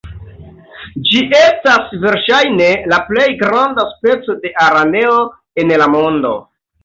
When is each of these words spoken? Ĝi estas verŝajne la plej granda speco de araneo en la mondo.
Ĝi 1.09 1.19
estas 1.39 1.91
verŝajne 2.05 2.69
la 2.93 2.97
plej 3.11 3.27
granda 3.43 3.85
speco 3.91 4.37
de 4.47 4.53
araneo 4.69 5.19
en 5.65 5.75
la 5.83 5.89
mondo. 5.97 6.33